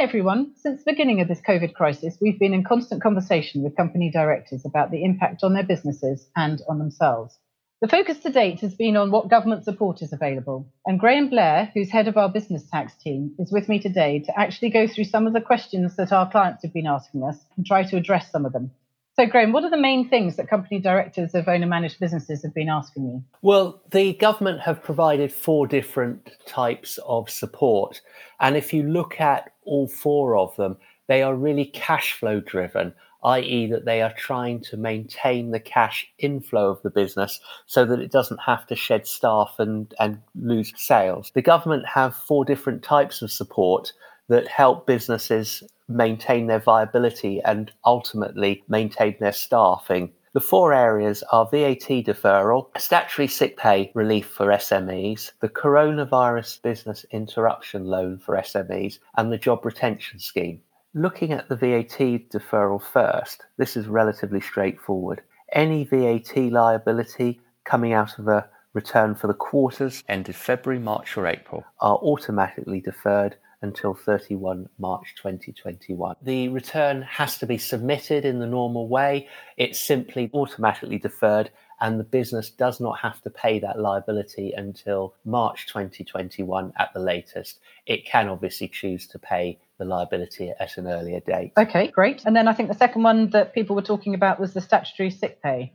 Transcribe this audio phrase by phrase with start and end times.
[0.00, 0.52] Hi, everyone.
[0.56, 4.64] Since the beginning of this COVID crisis, we've been in constant conversation with company directors
[4.64, 7.38] about the impact on their businesses and on themselves.
[7.82, 10.72] The focus to date has been on what government support is available.
[10.86, 14.40] And Graham Blair, who's head of our business tax team, is with me today to
[14.40, 17.66] actually go through some of the questions that our clients have been asking us and
[17.66, 18.70] try to address some of them.
[19.16, 22.54] So, Graham, what are the main things that company directors of owner managed businesses have
[22.54, 23.24] been asking you?
[23.42, 28.00] Well, the government have provided four different types of support.
[28.38, 30.76] And if you look at all four of them,
[31.08, 36.06] they are really cash flow driven, i.e., that they are trying to maintain the cash
[36.18, 40.72] inflow of the business so that it doesn't have to shed staff and, and lose
[40.76, 41.32] sales.
[41.34, 43.92] The government have four different types of support
[44.28, 50.12] that help businesses maintain their viability and ultimately maintain their staffing.
[50.32, 57.04] The four areas are VAT deferral, statutory sick pay relief for SMEs, the coronavirus business
[57.10, 60.60] interruption loan for SMEs, and the job retention scheme.
[60.94, 61.98] Looking at the VAT
[62.30, 65.22] deferral first, this is relatively straightforward.
[65.52, 71.26] Any VAT liability coming out of a return for the quarters ended February, March, or
[71.26, 76.16] April are automatically deferred until 31 March 2021.
[76.22, 79.28] The return has to be submitted in the normal way.
[79.56, 81.50] It's simply automatically deferred
[81.80, 87.00] and the business does not have to pay that liability until March 2021 at the
[87.00, 87.58] latest.
[87.86, 91.52] It can obviously choose to pay the liability at an earlier date.
[91.56, 92.22] Okay, great.
[92.26, 95.10] And then I think the second one that people were talking about was the statutory
[95.10, 95.72] sick pay.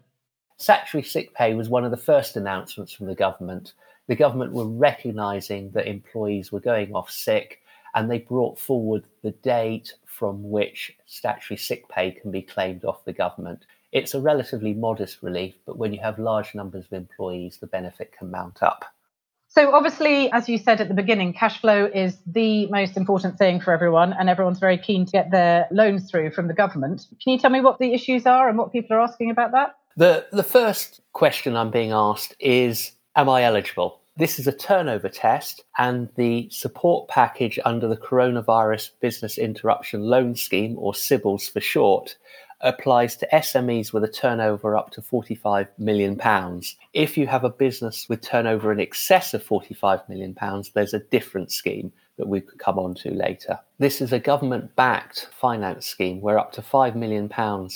[0.57, 3.73] Statutory sick pay was one of the first announcements from the government.
[4.07, 7.61] The government were recognising that employees were going off sick
[7.95, 13.05] and they brought forward the date from which statutory sick pay can be claimed off
[13.05, 13.65] the government.
[13.91, 18.13] It's a relatively modest relief, but when you have large numbers of employees, the benefit
[18.17, 18.85] can mount up.
[19.47, 23.61] So, obviously, as you said at the beginning, cash flow is the most important thing
[23.61, 27.07] for everyone, and everyone's very keen to get their loans through from the government.
[27.23, 29.77] Can you tell me what the issues are and what people are asking about that?
[29.95, 34.01] The, the first question I'm being asked is Am I eligible?
[34.17, 40.35] This is a turnover test, and the support package under the Coronavirus Business Interruption Loan
[40.35, 42.15] Scheme, or CBILS for short,
[42.61, 46.17] applies to SMEs with a turnover up to £45 million.
[46.93, 50.33] If you have a business with turnover in excess of £45 million,
[50.73, 53.59] there's a different scheme that we could come on to later.
[53.77, 57.29] This is a government backed finance scheme where up to £5 million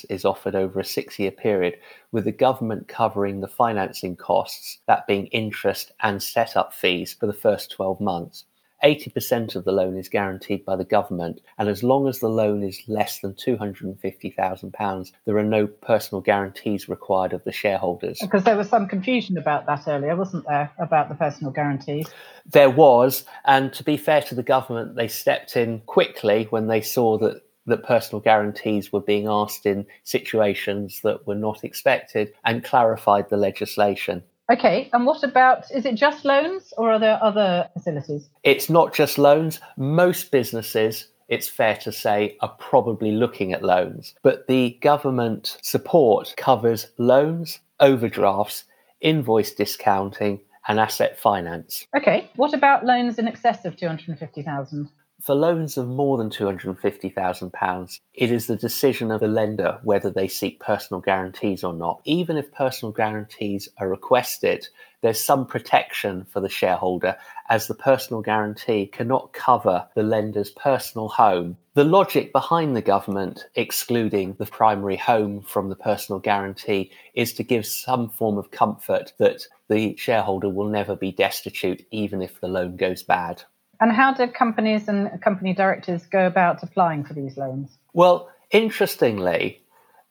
[0.09, 1.77] is offered over a six year period,
[2.11, 7.33] with the government covering the financing costs, that being interest and set-up fees for the
[7.33, 8.45] first 12 months.
[8.83, 12.63] 80% of the loan is guaranteed by the government, and as long as the loan
[12.63, 18.19] is less than £250,000, there are no personal guarantees required of the shareholders.
[18.21, 22.07] Because there was some confusion about that earlier, wasn't there, about the personal guarantees?
[22.45, 26.81] There was, and to be fair to the government, they stepped in quickly when they
[26.81, 32.63] saw that that personal guarantees were being asked in situations that were not expected and
[32.63, 34.23] clarified the legislation.
[34.49, 38.29] Okay, and what about is it just loans or are there other facilities?
[38.43, 39.59] It's not just loans.
[39.77, 46.33] Most businesses, it's fair to say, are probably looking at loans, but the government support
[46.35, 48.63] covers loans, overdrafts,
[49.01, 51.85] invoice discounting, and asset finance.
[51.95, 54.89] Okay, what about loans in excess of 250,000?
[55.21, 60.29] For loans of more than £250,000, it is the decision of the lender whether they
[60.29, 61.99] seek personal guarantees or not.
[62.05, 64.65] Even if personal guarantees are requested,
[65.01, 67.17] there's some protection for the shareholder
[67.49, 71.57] as the personal guarantee cannot cover the lender's personal home.
[71.73, 77.43] The logic behind the government excluding the primary home from the personal guarantee is to
[77.43, 82.47] give some form of comfort that the shareholder will never be destitute even if the
[82.47, 83.43] loan goes bad.
[83.79, 87.77] And how do companies and company directors go about applying for these loans?
[87.93, 89.63] Well, interestingly,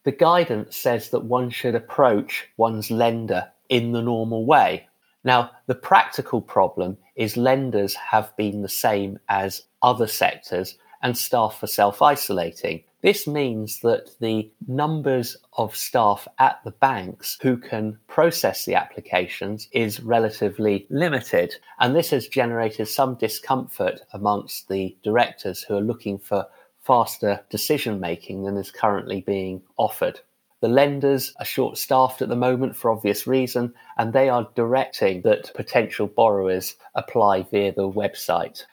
[0.05, 4.87] the guidance says that one should approach one's lender in the normal way.
[5.23, 11.61] Now, the practical problem is lenders have been the same as other sectors and staff
[11.61, 12.83] are self isolating.
[13.01, 19.69] This means that the numbers of staff at the banks who can process the applications
[19.71, 21.55] is relatively limited.
[21.79, 26.47] And this has generated some discomfort amongst the directors who are looking for
[26.81, 30.19] faster decision making than is currently being offered.
[30.59, 35.21] The lenders are short staffed at the moment for obvious reason, and they are directing
[35.21, 38.65] that potential borrowers apply via the website.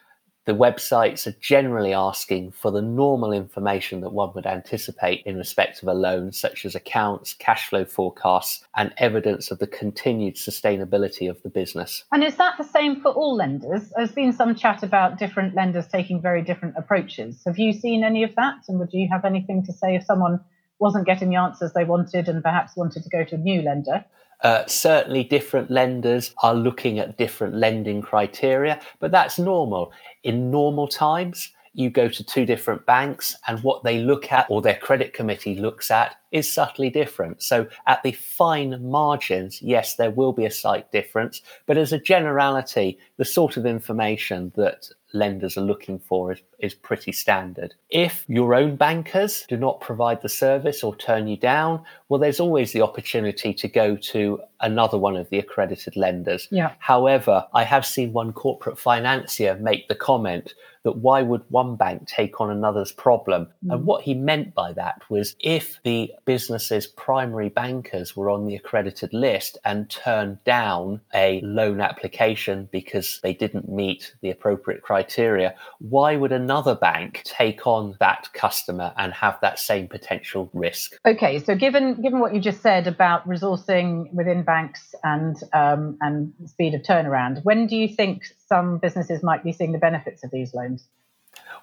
[0.47, 5.83] The websites are generally asking for the normal information that one would anticipate in respect
[5.83, 11.29] of a loan, such as accounts, cash flow forecasts, and evidence of the continued sustainability
[11.29, 12.05] of the business.
[12.13, 13.93] And is that the same for all lenders?
[13.97, 17.43] There's been some chat about different lenders taking very different approaches.
[17.45, 18.69] Have you seen any of that?
[18.69, 20.39] And would you have anything to say if someone
[20.79, 24.05] wasn't getting the answers they wanted and perhaps wanted to go to a new lender?
[24.43, 29.93] Uh, certainly, different lenders are looking at different lending criteria, but that's normal.
[30.23, 34.63] In normal times, you go to two different banks, and what they look at or
[34.63, 37.43] their credit committee looks at is subtly different.
[37.43, 41.99] So, at the fine margins, yes, there will be a slight difference, but as a
[41.99, 47.75] generality, the sort of information that lenders are looking for is, is pretty standard.
[47.91, 52.41] If your own bankers do not provide the service or turn you down, well, there's
[52.41, 56.49] always the opportunity to go to another one of the accredited lenders.
[56.51, 56.73] Yeah.
[56.79, 60.55] However, I have seen one corporate financier make the comment
[60.87, 63.49] that why would one bank take on another's problem?
[63.67, 63.75] Mm.
[63.75, 68.55] And what he meant by that was if the business's primary bankers were on the
[68.55, 75.57] accredited list and turned down a loan application because they didn't meet the appropriate criteria,
[75.81, 80.93] why would another bank take on that customer and have that same potential risk?
[81.05, 86.33] Okay, so given given what you just said about resourcing within banks and um, and
[86.45, 90.31] speed of turnaround, when do you think some businesses might be seeing the benefits of
[90.31, 90.89] these loans?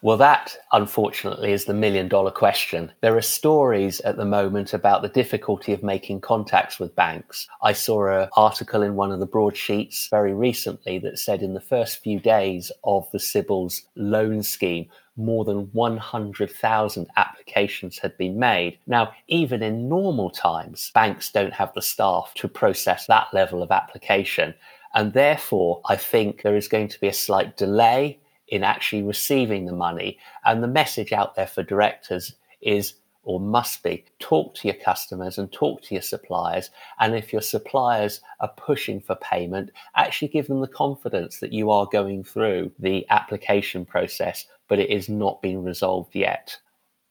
[0.02, 2.92] Well, that unfortunately is the million dollar question.
[3.02, 7.48] There are stories at the moment about the difficulty of making contacts with banks.
[7.62, 11.62] I saw an article in one of the broadsheets very recently that said in the
[11.62, 18.80] first few days of the CBILS loan scheme, more than 100,000 applications had been made.
[18.88, 23.72] Now, even in normal times, banks don't have the staff to process that level of
[23.72, 24.54] application.
[24.94, 29.66] And therefore, I think there is going to be a slight delay in actually receiving
[29.66, 30.20] the money.
[30.46, 35.38] And the message out there for directors is or must be talk to your customers
[35.38, 36.70] and talk to your suppliers.
[37.00, 41.72] And if your suppliers are pushing for payment, actually give them the confidence that you
[41.72, 46.58] are going through the application process, but it is not being resolved yet.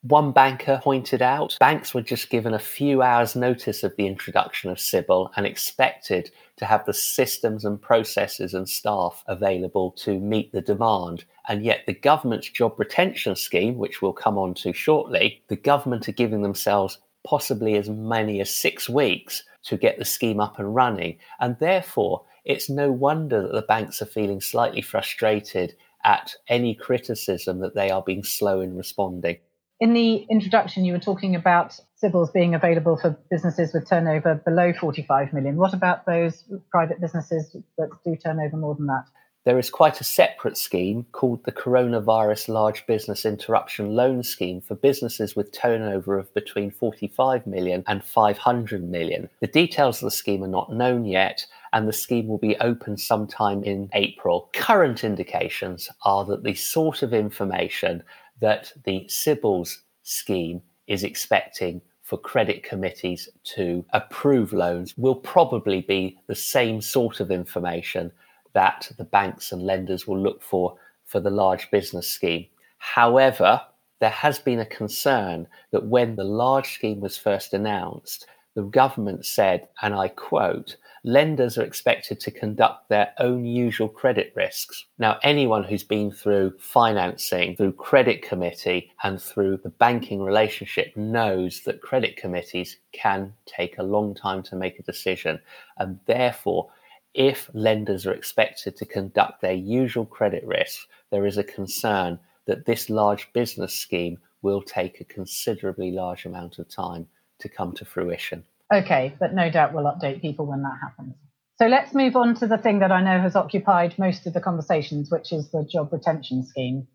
[0.09, 4.69] One banker pointed out banks were just given a few hours' notice of the introduction
[4.69, 10.51] of CBIL and expected to have the systems and processes and staff available to meet
[10.51, 11.25] the demand.
[11.47, 16.09] And yet, the government's job retention scheme, which we'll come on to shortly, the government
[16.09, 20.75] are giving themselves possibly as many as six weeks to get the scheme up and
[20.75, 21.17] running.
[21.39, 27.61] And therefore, it's no wonder that the banks are feeling slightly frustrated at any criticism
[27.61, 29.39] that they are being slow in responding.
[29.83, 34.73] In the introduction, you were talking about CBILS being available for businesses with turnover below
[34.73, 35.57] 45 million.
[35.57, 39.07] What about those private businesses that do turnover more than that?
[39.45, 44.77] There is quite a separate scheme called the Coronavirus Large Business Interruption Loan Scheme for
[44.77, 49.29] businesses with turnover of between 45 million and 500 million.
[49.41, 52.97] The details of the scheme are not known yet, and the scheme will be open
[52.97, 54.49] sometime in April.
[54.55, 58.05] Current indications are that the sort of information
[58.43, 66.19] that the CBILS scheme is expecting for credit committees to approve loans will probably be
[66.27, 68.13] the same sort of information
[68.53, 72.45] that the banks and lenders will look for for the large business scheme.
[72.79, 73.61] However,
[74.01, 79.25] there has been a concern that when the large scheme was first announced, the government
[79.25, 84.85] said, and I quote, lenders are expected to conduct their own usual credit risks.
[84.99, 91.63] Now, anyone who's been through financing, through credit committee, and through the banking relationship knows
[91.63, 95.41] that credit committees can take a long time to make a decision.
[95.79, 96.71] And therefore,
[97.15, 102.65] if lenders are expected to conduct their usual credit risks, there is a concern that
[102.65, 107.07] this large business scheme will take a considerably large amount of time
[107.39, 108.45] to come to fruition.
[108.73, 111.15] Okay, but no doubt we'll update people when that happens.
[111.59, 114.41] So let's move on to the thing that I know has occupied most of the
[114.41, 116.89] conversations, which is the job retention scheme.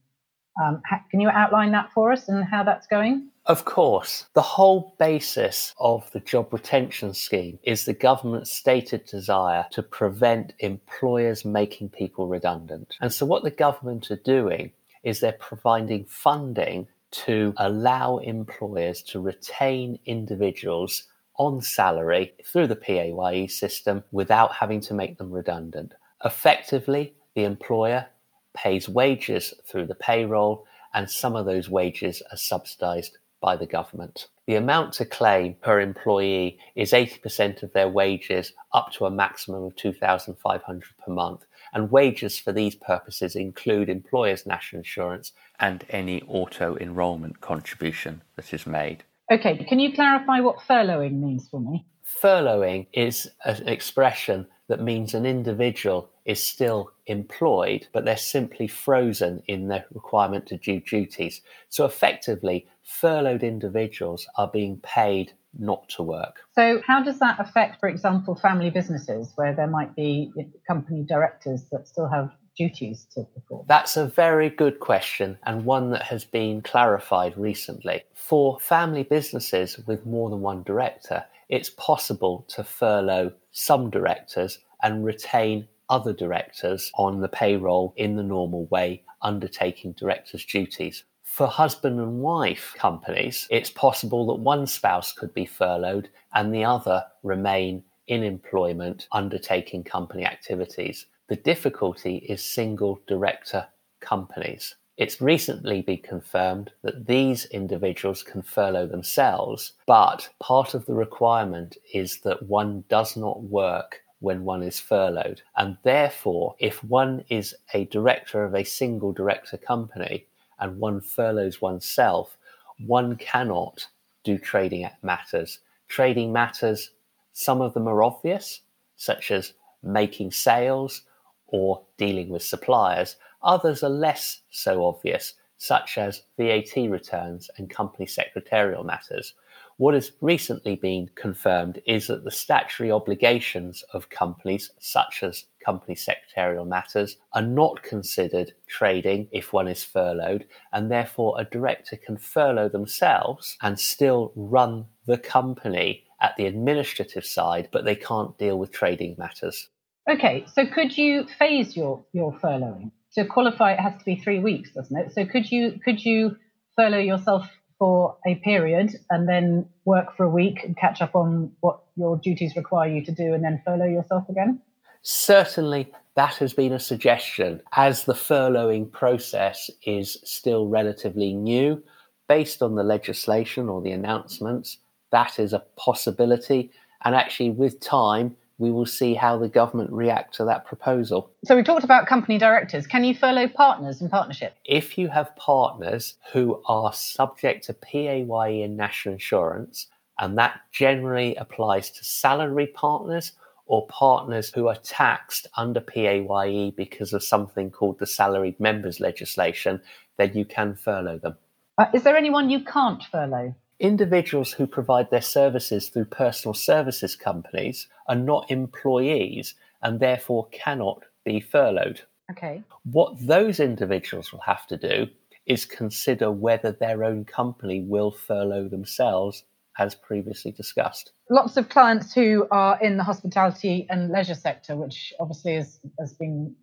[0.61, 0.81] Um,
[1.11, 3.29] can you outline that for us and how that's going?
[3.45, 4.25] Of course.
[4.33, 10.53] The whole basis of the job retention scheme is the government's stated desire to prevent
[10.59, 12.97] employers making people redundant.
[12.99, 14.71] And so, what the government are doing
[15.03, 21.07] is they're providing funding to allow employers to retain individuals
[21.37, 25.93] on salary through the PAYE system without having to make them redundant.
[26.25, 28.07] Effectively, the employer
[28.55, 34.27] pays wages through the payroll, and some of those wages are subsidised by the government.
[34.47, 39.63] The amount to claim per employee is 80% of their wages up to a maximum
[39.63, 41.45] of 2,500 per month.
[41.73, 48.53] And wages for these purposes include employers' national insurance and any auto enrolment contribution that
[48.53, 49.03] is made.
[49.29, 51.85] Okay, can you clarify what furloughing means for me?
[52.21, 59.41] Furloughing is an expression that means an individual is still employed, but they're simply frozen
[59.47, 61.41] in their requirement to do duties.
[61.69, 66.41] So effectively, furloughed individuals are being paid not to work.
[66.53, 70.31] So, how does that affect, for example, family businesses where there might be
[70.67, 73.65] company directors that still have duties to perform?
[73.67, 78.03] That's a very good question and one that has been clarified recently.
[78.13, 85.05] For family businesses with more than one director, it's possible to furlough some directors and
[85.05, 91.03] retain other directors on the payroll in the normal way, undertaking directors' duties.
[91.23, 96.65] For husband and wife companies, it's possible that one spouse could be furloughed and the
[96.65, 101.05] other remain in employment undertaking company activities.
[101.27, 103.67] The difficulty is single director
[103.99, 104.75] companies.
[104.95, 111.77] It's recently been confirmed that these individuals can furlough themselves, but part of the requirement
[111.93, 115.41] is that one does not work when one is furloughed.
[115.57, 120.25] And therefore, if one is a director of a single director company
[120.59, 122.37] and one furloughs oneself,
[122.85, 123.85] one cannot
[124.23, 125.59] do trading matters.
[125.89, 126.91] Trading matters,
[127.33, 128.61] some of them are obvious,
[128.95, 129.53] such as
[129.83, 131.03] making sales
[131.47, 133.15] or dealing with suppliers.
[133.43, 139.33] Others are less so obvious, such as VAT returns and company secretarial matters.
[139.77, 145.93] What has recently been confirmed is that the statutory obligations of companies, such as company
[145.93, 152.17] secretarial matters, are not considered trading if one is furloughed, and therefore a director can
[152.17, 158.57] furlough themselves and still run the company at the administrative side, but they can't deal
[158.57, 159.69] with trading matters.
[160.09, 162.91] Okay, so could you phase your, your furloughing?
[163.13, 165.13] To qualify, it has to be three weeks, doesn't it?
[165.13, 166.37] So could you could you
[166.75, 167.49] furlough yourself
[167.79, 172.17] for a period and then work for a week and catch up on what your
[172.17, 174.61] duties require you to do and then furlough yourself again?
[175.01, 177.61] Certainly, that has been a suggestion.
[177.73, 181.83] As the furloughing process is still relatively new,
[182.27, 184.77] based on the legislation or the announcements,
[185.11, 186.71] that is a possibility.
[187.03, 191.31] And actually, with time, we will see how the government react to that proposal.
[191.45, 192.87] So we talked about company directors.
[192.87, 194.55] Can you furlough partners and partnership?
[194.65, 199.87] If you have partners who are subject to PAYE and national insurance,
[200.19, 203.33] and that generally applies to salary partners
[203.67, 209.81] or partners who are taxed under PAYE because of something called the salaried members legislation,
[210.17, 211.35] then you can furlough them.
[211.77, 213.53] Uh, is there anyone you can't furlough?
[213.79, 219.53] Individuals who provide their services through personal services companies are not employees
[219.83, 222.01] and therefore cannot be furloughed.
[222.31, 222.63] Okay.
[222.83, 225.07] What those individuals will have to do
[225.45, 229.43] is consider whether their own company will furlough themselves,
[229.79, 231.11] as previously discussed.
[231.29, 236.13] Lots of clients who are in the hospitality and leisure sector, which obviously is, has
[236.13, 236.55] been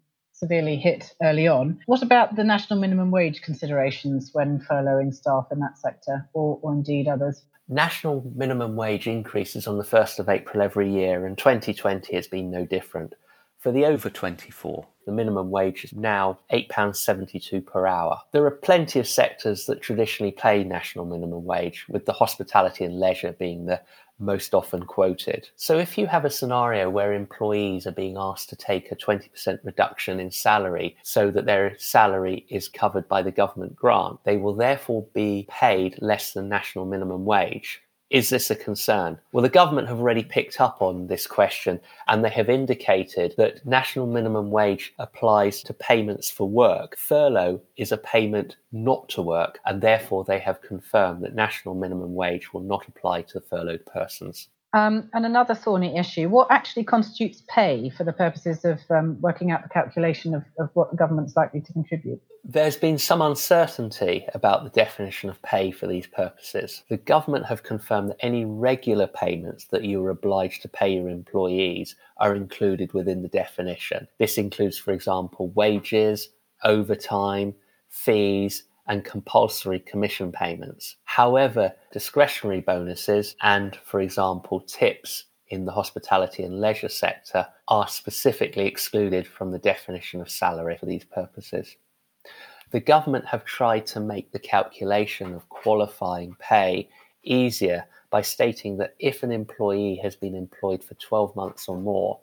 [0.44, 1.80] severely hit early on.
[1.86, 6.74] What about the national minimum wage considerations when furloughing staff in that sector or, or
[6.74, 7.44] indeed others?
[7.66, 12.50] National minimum wage increases on the 1st of April every year, and 2020 has been
[12.50, 13.14] no different.
[13.58, 18.20] For the over 24, the minimum wage is now £8.72 per hour.
[18.32, 23.00] There are plenty of sectors that traditionally pay national minimum wage, with the hospitality and
[23.00, 23.80] leisure being the
[24.18, 25.48] most often quoted.
[25.56, 29.58] So, if you have a scenario where employees are being asked to take a 20%
[29.64, 34.54] reduction in salary so that their salary is covered by the government grant, they will
[34.54, 37.83] therefore be paid less than national minimum wage.
[38.10, 39.18] Is this a concern?
[39.32, 43.64] Well, the government have already picked up on this question and they have indicated that
[43.66, 46.96] national minimum wage applies to payments for work.
[46.98, 52.14] Furlough is a payment not to work, and therefore they have confirmed that national minimum
[52.14, 54.48] wage will not apply to furloughed persons.
[54.74, 59.52] Um, and another thorny issue what actually constitutes pay for the purposes of um, working
[59.52, 62.20] out the calculation of, of what the government's likely to contribute?
[62.42, 66.82] There's been some uncertainty about the definition of pay for these purposes.
[66.90, 71.08] The government have confirmed that any regular payments that you are obliged to pay your
[71.08, 74.08] employees are included within the definition.
[74.18, 76.30] This includes, for example, wages,
[76.64, 77.54] overtime,
[77.90, 80.96] fees, and compulsory commission payments.
[81.04, 88.66] However, discretionary bonuses and, for example, tips in the hospitality and leisure sector are specifically
[88.66, 91.76] excluded from the definition of salary for these purposes.
[92.72, 96.88] The government have tried to make the calculation of qualifying pay
[97.22, 102.20] easier by stating that if an employee has been employed for 12 months or more,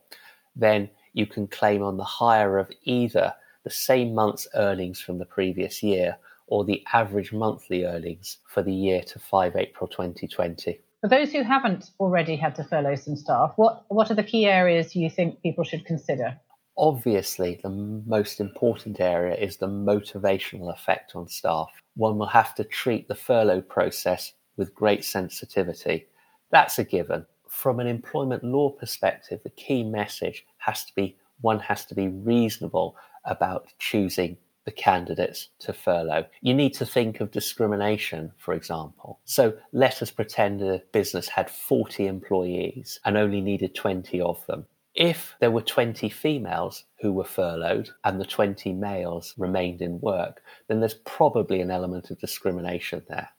[0.56, 5.26] then you can claim on the higher of either the same month's earnings from the
[5.26, 6.18] previous year
[6.52, 10.80] or the average monthly earnings for the year to 5 April 2020.
[11.00, 14.46] For those who haven't already had to furlough some staff, what, what are the key
[14.46, 16.38] areas you think people should consider?
[16.78, 21.70] Obviously, the most important area is the motivational effect on staff.
[21.96, 26.06] One will have to treat the furlough process with great sensitivity.
[26.52, 27.26] That's a given.
[27.48, 32.08] From an employment law perspective, the key message has to be one has to be
[32.08, 36.26] reasonable about choosing the candidates to furlough.
[36.42, 39.20] You need to think of discrimination, for example.
[39.26, 44.66] So let us pretend a business had 40 employees and only needed 20 of them.
[44.94, 50.44] If there were 20 females who were furloughed and the 20 males remained in work,
[50.68, 53.30] then there's probably an element of discrimination there.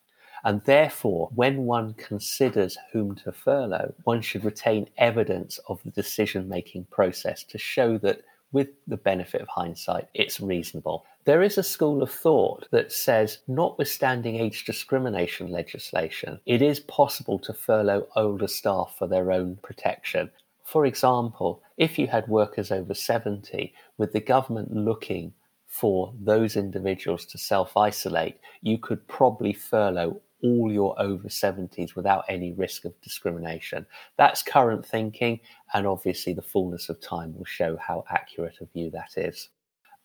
[0.45, 6.49] And therefore, when one considers whom to furlough, one should retain evidence of the decision
[6.49, 11.05] making process to show that with the benefit of hindsight, it's reasonable.
[11.25, 17.39] There is a school of thought that says, notwithstanding age discrimination legislation, it is possible
[17.41, 20.31] to furlough older staff for their own protection.
[20.65, 25.33] For example, if you had workers over 70, with the government looking
[25.67, 32.25] for those individuals to self isolate, you could probably furlough all your over 70s without
[32.29, 33.87] any risk of discrimination.
[34.17, 35.41] That's current thinking,
[35.75, 39.49] and obviously the fullness of time will show how accurate a view that is.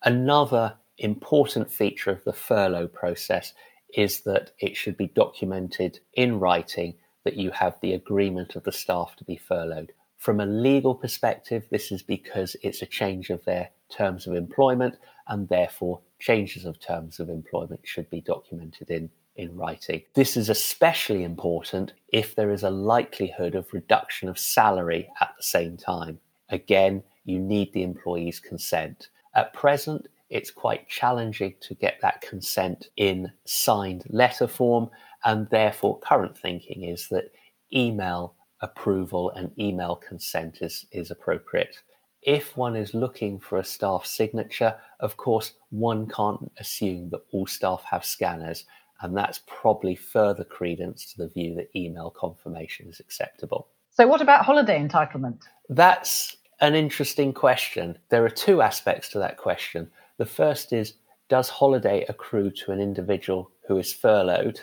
[0.03, 3.53] Another important feature of the furlough process
[3.95, 8.71] is that it should be documented in writing that you have the agreement of the
[8.71, 9.91] staff to be furloughed.
[10.17, 14.95] From a legal perspective, this is because it's a change of their terms of employment,
[15.27, 20.01] and therefore changes of terms of employment should be documented in in writing.
[20.13, 25.43] This is especially important if there is a likelihood of reduction of salary at the
[25.43, 26.19] same time.
[26.49, 29.09] Again, you need the employee's consent.
[29.35, 34.89] At present, it's quite challenging to get that consent in signed letter form,
[35.23, 37.31] and therefore, current thinking is that
[37.73, 41.77] email approval and email consent is, is appropriate.
[42.21, 47.45] If one is looking for a staff signature, of course, one can't assume that all
[47.45, 48.65] staff have scanners,
[49.01, 53.67] and that's probably further credence to the view that email confirmation is acceptable.
[53.91, 55.41] So, what about holiday entitlement?
[55.69, 57.97] That's an interesting question.
[58.09, 59.89] There are two aspects to that question.
[60.17, 60.93] The first is
[61.29, 64.61] Does holiday accrue to an individual who is furloughed?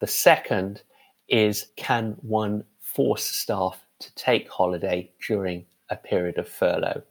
[0.00, 0.82] The second
[1.28, 7.02] is Can one force staff to take holiday during a period of furlough?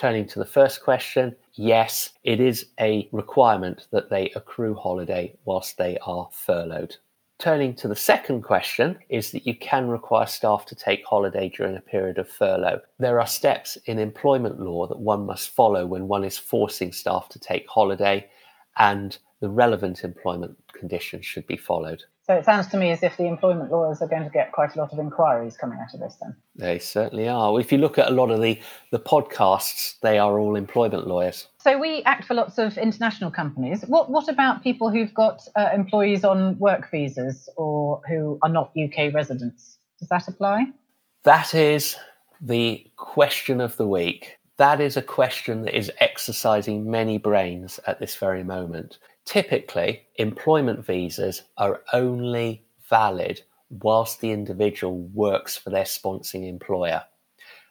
[0.00, 5.76] Turning to the first question, yes, it is a requirement that they accrue holiday whilst
[5.76, 6.96] they are furloughed.
[7.38, 11.76] Turning to the second question is that you can require staff to take holiday during
[11.76, 12.80] a period of furlough.
[12.98, 17.28] There are steps in employment law that one must follow when one is forcing staff
[17.28, 18.26] to take holiday,
[18.78, 22.04] and the relevant employment conditions should be followed.
[22.26, 24.76] So it sounds to me as if the employment lawyers are going to get quite
[24.76, 26.36] a lot of inquiries coming out of this then.
[26.54, 27.58] They certainly are.
[27.58, 28.60] If you look at a lot of the,
[28.92, 31.48] the podcasts, they are all employment lawyers.
[31.58, 33.82] So we act for lots of international companies.
[33.86, 38.72] What, what about people who've got uh, employees on work visas or who are not
[38.76, 39.78] UK residents?
[39.98, 40.66] Does that apply?
[41.24, 41.96] That is
[42.40, 44.38] the question of the week.
[44.56, 48.98] That is a question that is exercising many brains at this very moment.
[49.30, 57.04] Typically, employment visas are only valid whilst the individual works for their sponsoring employer.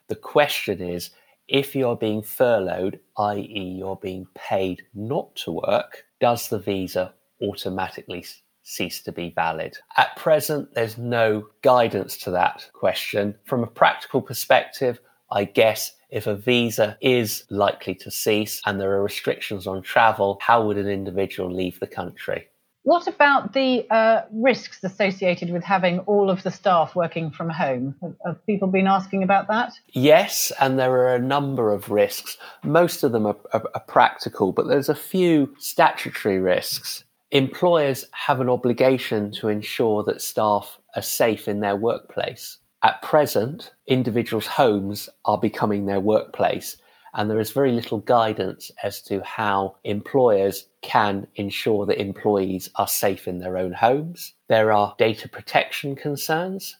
[0.07, 1.09] The question is
[1.49, 8.25] if you're being furloughed, i.e., you're being paid not to work, does the visa automatically
[8.63, 9.77] cease to be valid?
[9.97, 13.35] At present, there's no guidance to that question.
[13.43, 18.91] From a practical perspective, I guess if a visa is likely to cease and there
[18.91, 22.47] are restrictions on travel, how would an individual leave the country?
[22.83, 27.93] What about the uh, risks associated with having all of the staff working from home?
[28.01, 29.73] Have, have, people been asking about that?
[29.89, 32.37] Yes, and there are a number of risks.
[32.63, 37.03] Most of them are, are, are practical, but there's a few statutory risks.
[37.31, 42.57] Employers have an obligation to ensure that staff are safe in their workplace.
[42.81, 46.77] At present, individuals' homes are becoming their workplace,
[47.13, 52.87] and there is very little guidance as to how employers can ensure that employees are
[52.87, 54.33] safe in their own homes.
[54.47, 56.77] There are data protection concerns.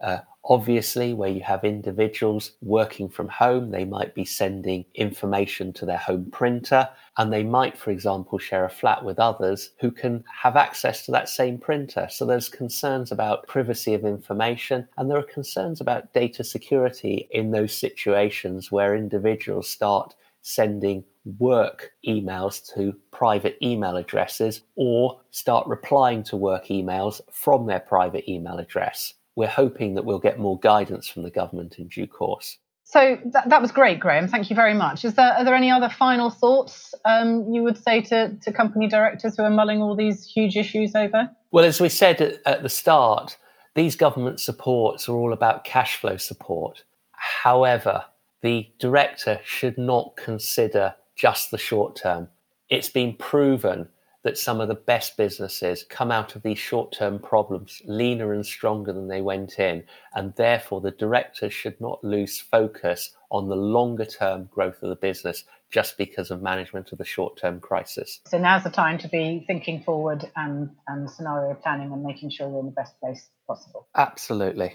[0.00, 5.86] Uh, Obviously, where you have individuals working from home, they might be sending information to
[5.86, 10.22] their home printer, and they might, for example, share a flat with others who can
[10.30, 12.08] have access to that same printer.
[12.10, 17.50] So there's concerns about privacy of information, and there are concerns about data security in
[17.50, 21.04] those situations where individuals start sending
[21.38, 28.30] work emails to private email addresses or start replying to work emails from their private
[28.30, 32.58] email address we're hoping that we'll get more guidance from the government in due course.
[32.84, 34.28] So that, that was great, Graham.
[34.28, 35.04] Thank you very much.
[35.04, 38.88] Is there are there any other final thoughts um, you would say to, to company
[38.88, 41.30] directors who are mulling all these huge issues over?
[41.50, 43.38] Well, as we said at, at the start,
[43.74, 46.84] these government supports are all about cash flow support.
[47.12, 48.04] However,
[48.42, 52.28] the director should not consider just the short term.
[52.68, 53.88] It's been proven
[54.24, 58.44] that some of the best businesses come out of these short term problems leaner and
[58.44, 59.84] stronger than they went in.
[60.14, 64.96] And therefore, the directors should not lose focus on the longer term growth of the
[64.96, 68.20] business just because of management of the short term crisis.
[68.26, 72.48] So now's the time to be thinking forward and, and scenario planning and making sure
[72.48, 73.86] we're in the best place possible.
[73.94, 74.74] Absolutely.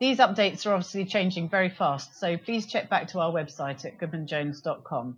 [0.00, 3.98] These updates are obviously changing very fast, so please check back to our website at
[3.98, 5.16] goodmanjones.com.